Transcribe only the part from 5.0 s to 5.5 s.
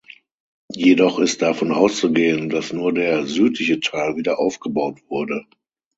wurde.